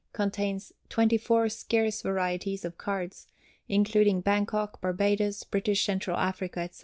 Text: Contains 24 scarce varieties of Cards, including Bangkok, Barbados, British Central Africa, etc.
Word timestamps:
Contains 0.13 0.73
24 0.89 1.47
scarce 1.49 2.01
varieties 2.01 2.65
of 2.65 2.75
Cards, 2.75 3.27
including 3.69 4.19
Bangkok, 4.21 4.81
Barbados, 4.81 5.43
British 5.43 5.85
Central 5.85 6.17
Africa, 6.17 6.61
etc. 6.61 6.79